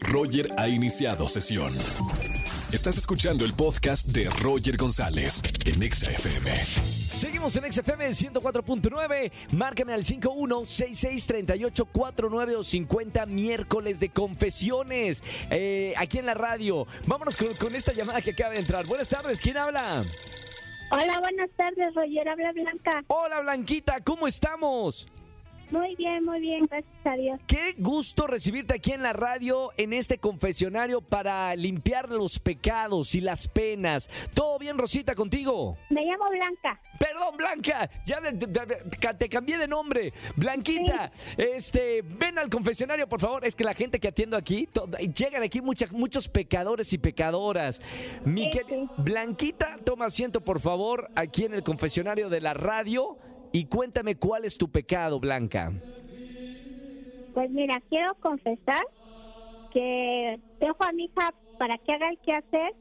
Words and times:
Roger 0.00 0.50
ha 0.56 0.68
iniciado 0.68 1.28
sesión. 1.28 1.76
Estás 2.72 2.96
escuchando 2.98 3.44
el 3.44 3.54
podcast 3.54 4.08
de 4.08 4.28
Roger 4.42 4.76
González 4.76 5.40
en 5.64 5.80
Exa 5.82 6.10
FM. 6.10 6.52
Seguimos 6.54 7.54
en 7.56 7.72
XFM 7.72 8.08
104.9. 8.08 9.32
Márcame 9.52 9.92
al 9.92 10.04
51663849 10.04 12.56
o 12.56 12.64
50 12.64 13.26
miércoles 13.26 14.00
de 14.00 14.08
confesiones 14.10 15.22
eh, 15.50 15.94
aquí 15.96 16.18
en 16.18 16.26
la 16.26 16.34
radio. 16.34 16.86
Vámonos 17.06 17.36
con, 17.36 17.54
con 17.54 17.74
esta 17.74 17.92
llamada 17.92 18.20
que 18.20 18.32
acaba 18.32 18.54
de 18.54 18.60
entrar. 18.60 18.84
Buenas 18.86 19.08
tardes, 19.08 19.40
¿quién 19.40 19.56
habla? 19.56 20.02
Hola, 20.90 21.20
buenas 21.20 21.50
tardes, 21.56 21.94
Roger. 21.94 22.28
Habla 22.28 22.52
Blanca. 22.52 23.04
Hola 23.08 23.40
Blanquita, 23.40 24.00
¿cómo 24.02 24.26
estamos? 24.26 25.06
Muy 25.70 25.96
bien, 25.96 26.24
muy 26.24 26.40
bien, 26.40 26.66
gracias 26.66 26.94
a 27.06 27.14
Dios. 27.16 27.40
Qué 27.46 27.74
gusto 27.78 28.26
recibirte 28.26 28.74
aquí 28.74 28.92
en 28.92 29.02
la 29.02 29.12
radio, 29.12 29.70
en 29.76 29.92
este 29.92 30.18
confesionario 30.18 31.00
para 31.00 31.54
limpiar 31.56 32.10
los 32.10 32.38
pecados 32.38 33.14
y 33.14 33.20
las 33.20 33.48
penas. 33.48 34.08
¿Todo 34.32 34.58
bien, 34.58 34.78
Rosita, 34.78 35.14
contigo? 35.14 35.76
Me 35.90 36.04
llamo 36.04 36.24
Blanca. 36.30 36.80
Perdón, 36.98 37.36
Blanca, 37.36 37.90
ya 38.06 38.20
te 39.18 39.28
cambié 39.28 39.58
de 39.58 39.66
nombre. 39.68 40.12
Blanquita, 40.36 41.10
este, 41.36 42.02
ven 42.02 42.38
al 42.38 42.48
confesionario, 42.48 43.08
por 43.08 43.20
favor. 43.20 43.44
Es 43.44 43.54
que 43.54 43.64
la 43.64 43.74
gente 43.74 43.98
que 43.98 44.08
atiendo 44.08 44.36
aquí, 44.36 44.68
llegan 45.16 45.42
aquí 45.42 45.60
muchas, 45.60 45.90
muchos 45.92 46.28
pecadores 46.28 46.92
y 46.92 46.98
pecadoras. 46.98 47.82
Mi 48.24 48.44
Sí, 48.44 48.50
quer- 48.58 48.66
sí. 48.68 48.88
Blanquita, 48.98 49.78
toma 49.84 50.06
asiento, 50.06 50.40
por 50.42 50.60
favor, 50.60 51.10
aquí 51.16 51.44
en 51.44 51.54
el 51.54 51.62
confesionario 51.64 52.28
de 52.28 52.40
la 52.40 52.54
radio 52.54 53.18
y 53.52 53.66
cuéntame 53.68 54.16
cuál 54.18 54.44
es 54.44 54.56
tu 54.56 54.70
pecado, 54.70 55.20
Blanca. 55.20 55.72
Pues 57.32 57.50
mira, 57.50 57.82
quiero 57.88 58.14
confesar 58.20 58.82
que 59.70 60.40
dejo 60.60 60.84
a 60.84 60.92
mi 60.92 61.04
hija 61.06 61.34
para 61.56 61.78
que 61.78 61.92
haga 61.92 62.08
el 62.10 62.18
quehacer, 62.20 62.74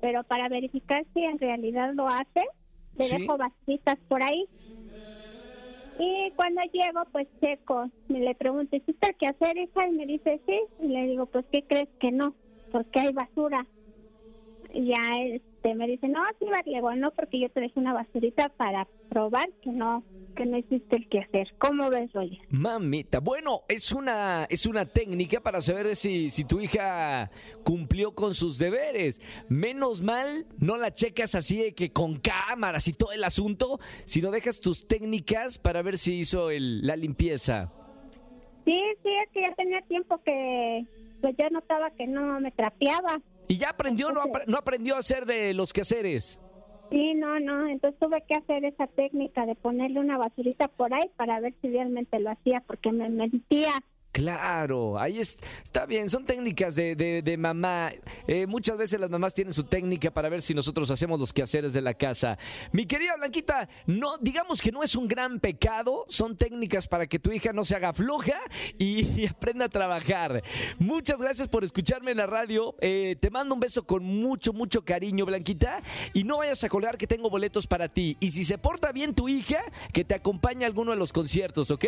pero 0.00 0.24
para 0.24 0.48
verificar 0.48 1.04
si 1.14 1.22
en 1.24 1.38
realidad 1.38 1.92
lo 1.94 2.08
hace, 2.08 2.46
le 2.96 3.08
Sí. 3.08 3.16
dejo 3.18 3.36
vasijas 3.38 3.98
por 4.08 4.22
ahí. 4.22 4.48
Y 5.98 6.32
cuando 6.36 6.60
llego, 6.72 7.04
pues 7.12 7.28
checo. 7.40 7.90
Me 8.08 8.20
le 8.20 8.34
pregunto, 8.34 8.76
¿hiciste 8.76 9.08
el 9.08 9.16
quehacer, 9.16 9.56
hija? 9.56 9.88
Y 9.88 9.92
me 9.92 10.06
dice, 10.06 10.42
sí. 10.46 10.60
Y 10.78 10.88
le 10.88 11.02
digo, 11.06 11.26
pues, 11.26 11.46
¿qué 11.50 11.64
crees 11.66 11.88
que 11.98 12.12
no? 12.12 12.36
Porque 12.70 13.00
hay 13.00 13.12
basura. 13.12 13.66
Y 14.76 14.88
ya 14.88 15.02
este, 15.34 15.74
me 15.74 15.86
dice, 15.86 16.06
no, 16.08 16.20
sí, 16.38 16.44
va. 16.46 16.60
Le 16.66 16.74
digo, 16.74 16.94
no, 16.94 17.10
porque 17.12 17.40
yo 17.40 17.48
te 17.48 17.60
dejé 17.60 17.80
una 17.80 17.94
basurita 17.94 18.50
para 18.50 18.86
probar 19.08 19.48
que 19.62 19.70
no 19.70 20.04
que 20.36 20.44
no 20.44 20.58
hiciste 20.58 20.96
el 20.96 21.08
quehacer. 21.08 21.48
¿Cómo 21.56 21.88
ves, 21.88 22.12
Roger? 22.12 22.36
Mamita, 22.50 23.20
bueno, 23.20 23.62
es 23.70 23.90
una, 23.90 24.44
es 24.50 24.66
una 24.66 24.84
técnica 24.84 25.40
para 25.40 25.62
saber 25.62 25.96
si, 25.96 26.28
si 26.28 26.44
tu 26.44 26.60
hija 26.60 27.30
cumplió 27.64 28.14
con 28.14 28.34
sus 28.34 28.58
deberes. 28.58 29.18
Menos 29.48 30.02
mal, 30.02 30.44
no 30.58 30.76
la 30.76 30.92
checas 30.92 31.34
así 31.34 31.56
de 31.62 31.74
que 31.74 31.90
con 31.90 32.16
cámaras 32.20 32.86
y 32.86 32.92
todo 32.92 33.12
el 33.12 33.24
asunto, 33.24 33.80
sino 34.04 34.30
dejas 34.30 34.60
tus 34.60 34.86
técnicas 34.86 35.56
para 35.56 35.80
ver 35.80 35.96
si 35.96 36.18
hizo 36.18 36.50
el- 36.50 36.86
la 36.86 36.96
limpieza. 36.96 37.72
Sí, 38.66 38.74
sí, 39.02 39.08
es 39.24 39.30
que 39.32 39.40
ya 39.40 39.54
tenía 39.54 39.80
tiempo 39.88 40.18
que 40.22 40.84
pues 41.22 41.34
yo 41.38 41.48
notaba 41.48 41.90
que 41.92 42.06
no 42.06 42.40
me 42.40 42.50
trapeaba. 42.52 43.22
¿Y 43.48 43.58
ya 43.58 43.70
aprendió 43.70 44.08
o 44.08 44.12
no, 44.12 44.24
no 44.46 44.56
aprendió 44.58 44.96
a 44.96 44.98
hacer 44.98 45.26
de 45.26 45.54
los 45.54 45.72
quehaceres? 45.72 46.40
Sí, 46.90 47.14
no, 47.14 47.40
no, 47.40 47.66
entonces 47.66 47.98
tuve 47.98 48.22
que 48.28 48.34
hacer 48.34 48.64
esa 48.64 48.86
técnica 48.86 49.44
de 49.44 49.56
ponerle 49.56 49.98
una 49.98 50.18
basurita 50.18 50.68
por 50.68 50.94
ahí 50.94 51.10
para 51.16 51.40
ver 51.40 51.54
si 51.60 51.68
realmente 51.68 52.20
lo 52.20 52.30
hacía, 52.30 52.62
porque 52.66 52.92
me 52.92 53.08
mentía. 53.08 53.72
Claro, 54.16 54.98
ahí 54.98 55.18
es- 55.18 55.36
está 55.62 55.84
bien, 55.84 56.08
son 56.08 56.24
técnicas 56.24 56.74
de, 56.74 56.96
de- 56.96 57.20
de 57.20 57.36
mamá. 57.36 57.92
Eh, 58.26 58.46
muchas 58.46 58.78
veces 58.78 58.98
las 58.98 59.10
mamás 59.10 59.34
tienen 59.34 59.52
su 59.52 59.64
técnica 59.64 60.10
para 60.10 60.30
ver 60.30 60.40
si 60.40 60.54
nosotros 60.54 60.90
hacemos 60.90 61.20
los 61.20 61.34
quehaceres 61.34 61.74
de 61.74 61.82
la 61.82 61.92
casa. 61.92 62.38
Mi 62.72 62.86
querida 62.86 63.14
Blanquita, 63.16 63.68
no, 63.84 64.16
digamos 64.16 64.62
que 64.62 64.72
no 64.72 64.82
es 64.82 64.94
un 64.96 65.06
gran 65.06 65.38
pecado, 65.38 66.06
son 66.08 66.34
técnicas 66.34 66.88
para 66.88 67.06
que 67.06 67.18
tu 67.18 67.30
hija 67.30 67.52
no 67.52 67.62
se 67.66 67.76
haga 67.76 67.92
floja 67.92 68.40
y, 68.78 69.00
y 69.22 69.26
aprenda 69.26 69.66
a 69.66 69.68
trabajar. 69.68 70.42
Muchas 70.78 71.18
gracias 71.18 71.46
por 71.48 71.62
escucharme 71.62 72.12
en 72.12 72.16
la 72.16 72.26
radio. 72.26 72.74
Eh, 72.80 73.16
te 73.20 73.28
mando 73.28 73.54
un 73.54 73.60
beso 73.60 73.84
con 73.86 74.02
mucho, 74.02 74.54
mucho 74.54 74.82
cariño, 74.82 75.26
Blanquita. 75.26 75.82
Y 76.14 76.24
no 76.24 76.38
vayas 76.38 76.64
a 76.64 76.70
colgar 76.70 76.96
que 76.96 77.06
tengo 77.06 77.28
boletos 77.28 77.66
para 77.66 77.90
ti. 77.90 78.16
Y 78.20 78.30
si 78.30 78.44
se 78.44 78.56
porta 78.56 78.92
bien 78.92 79.14
tu 79.14 79.28
hija, 79.28 79.62
que 79.92 80.04
te 80.04 80.14
acompañe 80.14 80.64
a 80.64 80.68
alguno 80.68 80.92
de 80.92 80.96
los 80.96 81.12
conciertos, 81.12 81.70
¿ok? 81.70 81.84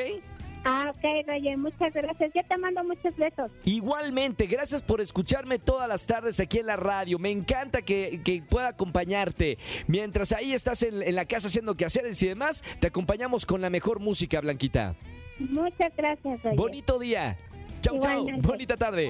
Ah, 0.64 0.92
ok, 0.94 1.26
Roger, 1.26 1.56
muchas 1.56 1.94
gracias. 1.94 2.30
Yo 2.34 2.42
te 2.46 2.58
mando 2.58 2.84
muchos 2.84 3.16
besos. 3.16 3.50
Igualmente, 3.64 4.46
gracias 4.46 4.82
por 4.82 5.00
escucharme 5.00 5.58
todas 5.58 5.88
las 5.88 6.06
tardes 6.06 6.41
aquí 6.41 6.58
en 6.58 6.66
la 6.66 6.76
radio. 6.76 7.19
Me 7.19 7.30
encanta 7.30 7.82
que, 7.82 8.20
que 8.24 8.42
pueda 8.42 8.69
acompañarte. 8.69 9.58
Mientras 9.86 10.32
ahí 10.32 10.52
estás 10.52 10.82
en, 10.82 11.02
en 11.02 11.14
la 11.14 11.24
casa 11.24 11.48
haciendo 11.48 11.76
quehaceres 11.76 12.22
y 12.22 12.28
demás, 12.28 12.62
te 12.80 12.88
acompañamos 12.88 13.46
con 13.46 13.60
la 13.60 13.70
mejor 13.70 14.00
música, 14.00 14.41
Blanquita. 14.41 14.94
Muchas 15.38 15.92
gracias, 15.96 16.42
Roger. 16.42 16.56
Bonito 16.56 16.98
día. 16.98 17.36
Chau, 17.80 18.00
chau. 18.00 18.26
Bonita 18.40 18.76
tarde. 18.76 19.08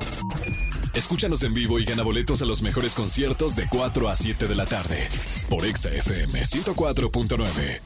Escúchanos 0.94 1.42
en 1.42 1.54
vivo 1.54 1.78
y 1.78 1.84
gana 1.84 2.02
boletos 2.02 2.42
a 2.42 2.44
los 2.44 2.62
mejores 2.62 2.94
conciertos 2.94 3.56
de 3.56 3.66
4 3.68 4.08
a 4.08 4.16
7 4.16 4.46
de 4.46 4.54
la 4.54 4.66
tarde 4.66 5.08
por 5.48 5.64
Exa 5.64 5.90
FM 5.90 6.40
104.9. 6.40 7.80